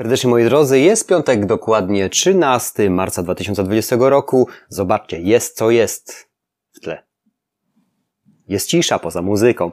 [0.00, 4.48] Serdecznie moi drodzy, jest piątek dokładnie 13 marca 2020 roku.
[4.68, 6.28] Zobaczcie, jest co jest
[6.72, 7.02] w tle.
[8.48, 9.72] Jest cisza poza muzyką.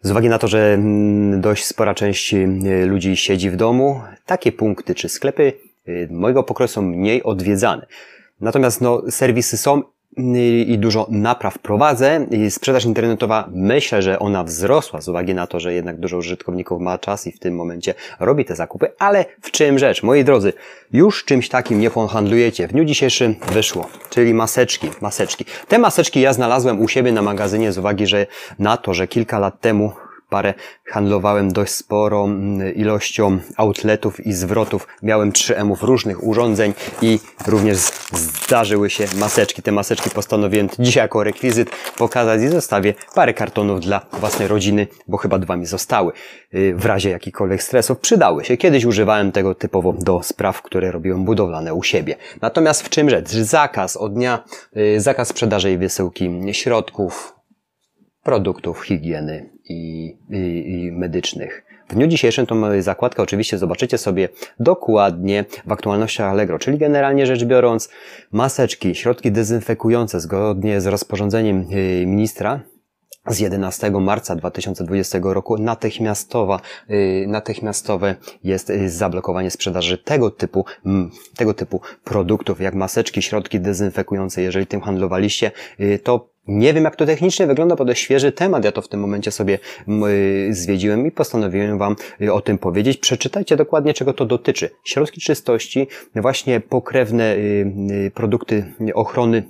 [0.00, 4.52] Z uwagi na to, że mm, dość spora część y, ludzi siedzi w domu, takie
[4.52, 5.52] punkty czy sklepy
[5.88, 7.86] y, mojego pokroju są mniej odwiedzane.
[8.40, 9.82] Natomiast no, serwisy są
[10.66, 12.26] i dużo napraw prowadzę.
[12.30, 16.80] I sprzedaż internetowa myślę, że ona wzrosła z uwagi na to, że jednak dużo użytkowników
[16.80, 18.92] ma czas i w tym momencie robi te zakupy.
[18.98, 20.02] Ale w czym rzecz?
[20.02, 20.52] Moi drodzy,
[20.92, 22.68] już czymś takim nie handlujecie.
[22.68, 25.44] W dniu dzisiejszym wyszło, czyli maseczki, maseczki.
[25.68, 28.26] Te maseczki ja znalazłem u siebie na magazynie z uwagi, że
[28.58, 29.92] na to, że kilka lat temu
[30.34, 34.86] parę handlowałem dość sporą mm, ilością outletów i zwrotów.
[35.02, 37.78] Miałem 3M różnych urządzeń i również
[38.12, 39.62] zdarzyły się maseczki.
[39.62, 45.16] Te maseczki postanowiłem dzisiaj jako rekwizyt pokazać i zostawię parę kartonów dla własnej rodziny, bo
[45.16, 46.12] chyba dwa mi zostały.
[46.54, 48.56] Y, w razie jakichkolwiek stresów przydały się.
[48.56, 52.16] Kiedyś używałem tego typowo do spraw, które robiłem budowlane u siebie.
[52.40, 53.28] Natomiast w czym rzecz?
[53.28, 54.44] Zakaz od dnia,
[54.76, 57.33] y, zakaz sprzedaży i wysyłki środków,
[58.24, 61.64] produktów higieny i, i, i medycznych.
[61.88, 64.28] W dniu dzisiejszym tą zakładkę oczywiście zobaczycie sobie
[64.60, 67.88] dokładnie w aktualnościach Allegro, czyli generalnie rzecz biorąc
[68.32, 72.60] maseczki, środki dezynfekujące zgodnie z rozporządzeniem y, ministra
[73.26, 78.14] z 11 marca 2020 roku natychmiastowa, y, natychmiastowe
[78.44, 80.64] jest y, zablokowanie sprzedaży tego typu,
[81.36, 84.42] tego typu produktów, jak maseczki, środki dezynfekujące.
[84.42, 85.50] Jeżeli tym handlowaliście,
[86.02, 88.64] to nie wiem, jak to technicznie wygląda, bo to świeży temat.
[88.64, 89.58] Ja to w tym momencie sobie
[90.50, 92.98] zwiedziłem i postanowiłem Wam y, o tym powiedzieć.
[92.98, 94.70] Przeczytajcie dokładnie, czego to dotyczy.
[94.84, 97.66] Środki czystości, właśnie pokrewne y,
[98.06, 99.42] y, produkty ochrony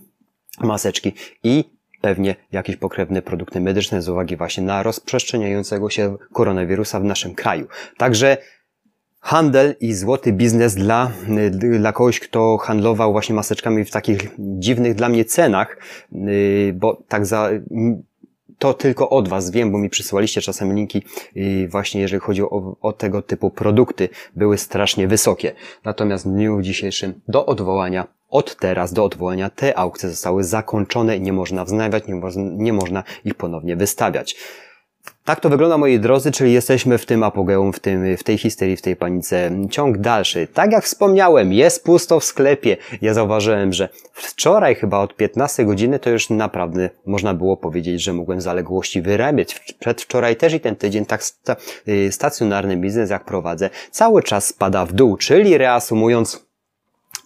[0.61, 1.65] maseczki i
[2.01, 7.67] pewnie jakieś pokrewne produkty medyczne z uwagi właśnie na rozprzestrzeniającego się koronawirusa w naszym kraju.
[7.97, 8.37] Także
[9.25, 11.11] handel i złoty biznes dla,
[11.79, 15.77] dla kogoś, kto handlował właśnie maseczkami w takich dziwnych dla mnie cenach,
[16.13, 17.51] y, bo tak za,
[18.59, 21.03] to tylko od Was wiem, bo mi przysyłaliście czasem linki
[21.69, 25.53] właśnie jeżeli chodzi o, o tego typu produkty, były strasznie wysokie.
[25.85, 31.21] Natomiast w dniu dzisiejszym do odwołania od teraz do odwołania te aukcje zostały zakończone i
[31.21, 34.37] nie można wznawiać, nie, mo nie można ich ponownie wystawiać.
[35.25, 38.77] Tak to wygląda, moi drodzy, czyli jesteśmy w tym apogeum, w, tym, w tej histerii,
[38.77, 39.51] w tej panice.
[39.71, 40.47] Ciąg dalszy.
[40.55, 42.77] Tak jak wspomniałem, jest pusto w sklepie.
[43.03, 48.13] Ja zauważyłem, że wczoraj chyba od 15 godziny to już naprawdę można było powiedzieć, że
[48.13, 49.75] mogłem zaległości wyrabiać.
[49.81, 51.23] Przedwczoraj też i ten tydzień tak
[51.89, 56.47] y, stacjonarny biznes jak prowadzę cały czas spada w dół, czyli reasumując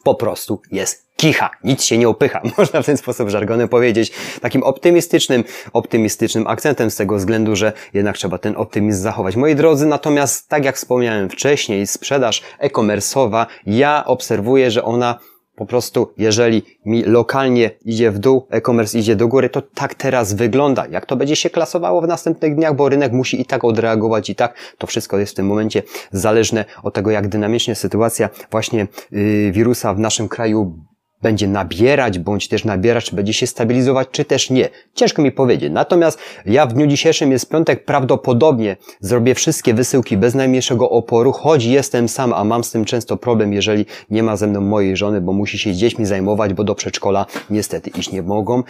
[0.04, 4.62] po prostu jest kicha, nic się nie opycha, można w ten sposób żargonem powiedzieć, takim
[4.62, 9.36] optymistycznym, optymistycznym akcentem z tego względu, że jednak trzeba ten optymizm zachować.
[9.36, 15.18] Moi drodzy, natomiast tak jak wspomniałem wcześniej, sprzedaż e-commerce'owa, ja obserwuję, że ona
[15.56, 20.32] po prostu, jeżeli mi lokalnie idzie w dół, e-commerce idzie do góry, to tak teraz
[20.34, 20.86] wygląda.
[20.86, 24.34] Jak to będzie się klasowało w następnych dniach, bo rynek musi i tak odreagować i
[24.34, 24.54] tak.
[24.78, 29.94] To wszystko jest w tym momencie zależne od tego, jak dynamicznie sytuacja właśnie yy, wirusa
[29.94, 30.78] w naszym kraju
[31.22, 34.68] będzie nabierać, bądź też nabierać, czy będzie się stabilizować, czy też nie.
[34.94, 35.72] Ciężko mi powiedzieć.
[35.72, 41.64] Natomiast ja w dniu dzisiejszym jest piątek, prawdopodobnie zrobię wszystkie wysyłki bez najmniejszego oporu, choć
[41.64, 45.20] jestem sam, a mam z tym często problem, jeżeli nie ma ze mną mojej żony,
[45.20, 48.62] bo musi się dziećmi zajmować, bo do przedszkola niestety iść nie mogą,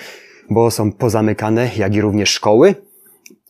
[0.51, 2.75] bo są pozamykane, jak i również szkoły,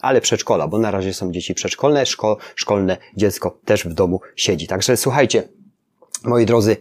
[0.00, 4.66] ale przedszkola, bo na razie są dzieci przedszkolne, szko szkolne dziecko też w domu siedzi.
[4.66, 5.48] Także słuchajcie,
[6.24, 6.76] moi drodzy,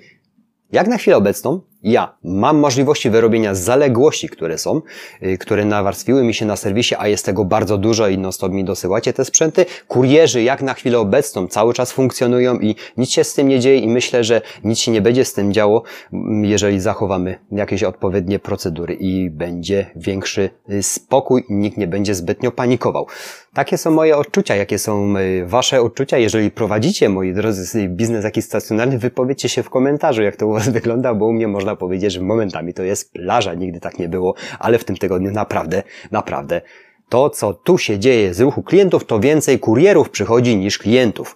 [0.71, 4.81] jak na chwilę obecną ja mam możliwości wyrobienia zaległości, które są,
[5.23, 8.51] y, które nawarstwiły mi się na serwisie, a jest tego bardzo dużo i non stop
[8.51, 9.65] mi dosyłacie te sprzęty.
[9.87, 13.79] Kurierzy jak na chwilę obecną cały czas funkcjonują i nic się z tym nie dzieje
[13.79, 15.83] i myślę, że nic się nie będzie z tym działo,
[16.13, 22.15] mm, jeżeli zachowamy jakieś odpowiednie procedury i będzie większy y, spokój i nikt nie będzie
[22.15, 23.07] zbytnio panikował.
[23.53, 26.17] Takie są moje odczucia, jakie są y, Wasze odczucia.
[26.17, 30.69] Jeżeli prowadzicie, moi drodzy, biznes jakiś stacjonarny, wypowiedzcie się w komentarzu, jak to u Was
[30.77, 34.35] wygląda, bo u mnie można powiedzieć, że momentami to jest plaża, nigdy tak nie było,
[34.59, 36.61] ale w tym tygodniu naprawdę, naprawdę
[37.09, 41.35] to, co tu się dzieje z ruchu klientów, to więcej kurierów przychodzi niż klientów.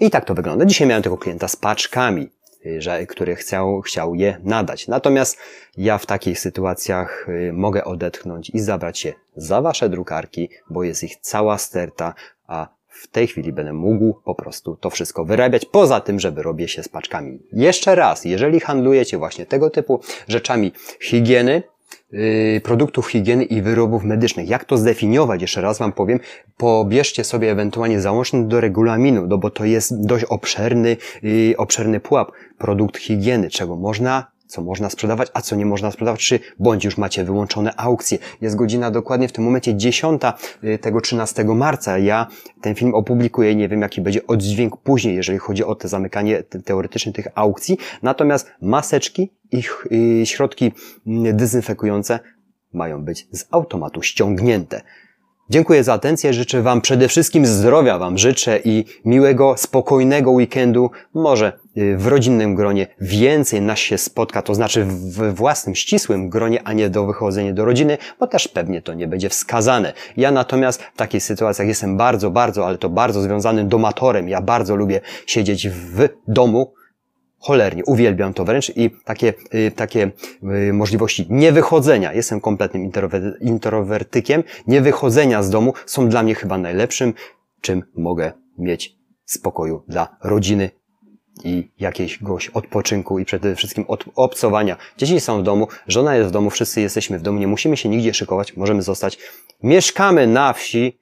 [0.00, 0.64] I tak to wygląda.
[0.64, 2.28] Dzisiaj miałem tego klienta z paczkami,
[2.66, 4.88] y, który chciał, chciał je nadać.
[4.88, 5.38] Natomiast
[5.76, 11.04] ja w takich sytuacjach y, mogę odetchnąć i zabrać się za wasze drukarki, bo jest
[11.04, 12.14] ich cała sterta,
[12.46, 16.68] a w tej chwili będę mógł po prostu to wszystko wyrabiać, poza tym, żeby robię
[16.68, 17.38] się z paczkami.
[17.52, 21.62] Jeszcze raz, jeżeli handlujecie właśnie tego typu rzeczami higieny,
[22.12, 24.48] yy, produktów higieny i wyrobów medycznych.
[24.48, 25.42] Jak to zdefiniować?
[25.42, 26.20] Jeszcze raz Wam powiem.
[26.56, 32.32] Pobierzcie sobie ewentualnie załącznik do regulaminu, no bo to jest dość obszerny, yy, obszerny pułap.
[32.58, 36.98] Produkt higieny, czego można co można sprzedawać, a co nie można sprzedawać, czy bądź już
[36.98, 38.18] macie wyłączone aukcje.
[38.40, 40.22] Jest godzina dokładnie w tym momencie 10
[40.64, 41.98] y, tego 13 marca.
[41.98, 42.26] Ja
[42.60, 47.12] ten film opublikuję, nie wiem jaki będzie oddźwięk później, jeżeli chodzi o te zamykanie teoretyczne
[47.12, 47.78] tych aukcji.
[48.02, 49.62] Natomiast maseczki i
[50.22, 50.72] y, środki
[51.06, 52.20] mm, dezynfekujące
[52.72, 54.82] mają być z automatu ściągnięte.
[55.52, 60.90] Dziękuję za atencję, życzę Wam przede wszystkim zdrowia Wam życzę i miłego, spokojnego weekendu.
[61.14, 66.62] Może y, w rodzinnym gronie więcej nas się spotka, to znaczy w własnym, ścisłym gronie,
[66.64, 69.92] a nie do wychodzenia do rodziny, bo też pewnie to nie będzie wskazane.
[70.16, 74.28] Ja natomiast w takich sytuacjach jestem bardzo, bardzo, ale to bardzo związanym domatorem.
[74.28, 76.74] Ja bardzo lubię siedzieć w domu,
[77.42, 80.10] cholernie, uwielbiam to wręcz i takie, y, takie
[80.68, 82.90] y, możliwości niewychodzenia, jestem kompletnym
[83.40, 87.14] introwertykiem, niewychodzenia z domu są dla mnie chyba najlepszym,
[87.60, 90.70] czym mogę mieć spokoju dla rodziny
[91.44, 94.76] i jakiegoś odpoczynku i przede wszystkim od obcowania.
[94.98, 97.88] Dzieci są w domu, żona jest w domu, wszyscy jesteśmy w domu, nie musimy się
[97.88, 99.18] nigdzie szykować, możemy zostać.
[99.62, 100.98] Mieszkamy na wsi,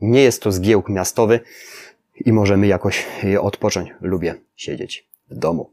[0.00, 1.40] nie jest to zgiełk miastowy
[2.24, 3.90] i możemy jakoś y, odpocząć.
[4.00, 5.70] Lubię siedzieć domu.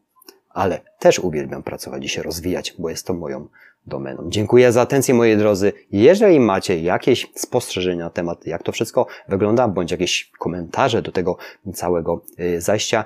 [0.49, 3.47] Ale też uwielbiam pracować i się rozwijać, bo jest to moją
[3.85, 4.23] domeną.
[4.29, 5.73] Dziękuję za atencję, moi drodzy.
[5.91, 11.37] Jeżeli macie jakieś spostrzeżenia na temat, jak to wszystko wygląda, bądź jakieś komentarze do tego
[11.73, 13.05] całego y, zajścia,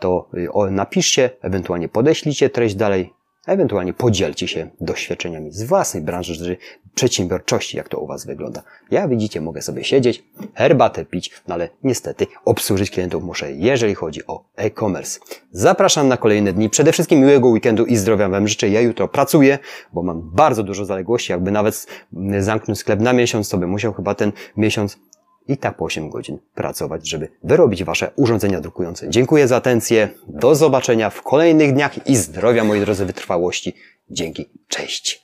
[0.00, 0.28] to
[0.68, 3.12] y, napiszcie, ewentualnie podeślijcie treść dalej
[3.46, 6.56] Ewentualnie podzielcie się doświadczeniami z własnej branży
[6.94, 8.62] przedsiębiorczości, jak to u Was wygląda.
[8.90, 10.24] Ja widzicie, mogę sobie siedzieć,
[10.54, 15.20] herbatę pić, no ale niestety obsłużyć klientów muszę, jeżeli chodzi o e-commerce.
[15.52, 16.70] Zapraszam na kolejne dni.
[16.70, 18.68] Przede wszystkim miłego weekendu i zdrowia Wam życzę.
[18.68, 19.58] Ja jutro pracuję,
[19.92, 21.32] bo mam bardzo dużo zaległości.
[21.32, 21.86] Jakby nawet
[22.38, 24.98] zamknąć sklep na miesiąc, to bym musiał chyba ten miesiąc
[25.48, 29.10] i tak po 8 godzin pracować, żeby wyrobić Wasze urządzenia drukujące.
[29.10, 30.08] Dziękuję za atencję.
[30.28, 33.74] Do zobaczenia w kolejnych dniach i zdrowia, moi drodzy, wytrwałości.
[34.10, 34.50] Dzięki.
[34.68, 35.22] Cześć.